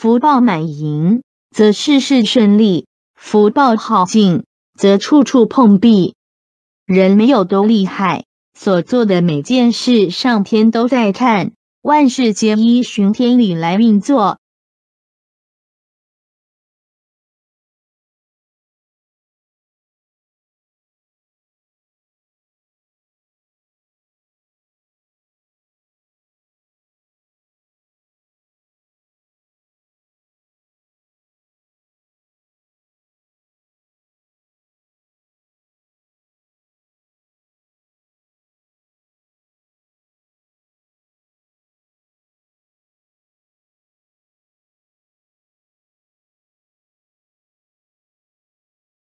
[0.00, 1.20] 福报满盈
[1.54, 6.14] 则事事顺利福报耗尽则处处碰壁。
[6.86, 8.24] 人没有多厉害
[8.58, 11.52] 所做的每件事上天都在看。
[11.82, 14.38] 万事皆依循天理来运作